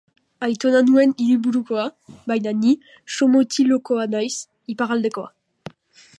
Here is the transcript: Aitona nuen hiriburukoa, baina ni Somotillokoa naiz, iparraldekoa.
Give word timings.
Aitona 0.45 0.79
nuen 0.85 1.11
hiriburukoa, 1.25 1.83
baina 2.33 2.55
ni 2.63 2.73
Somotillokoa 3.19 4.09
naiz, 4.17 4.35
iparraldekoa. 4.77 5.31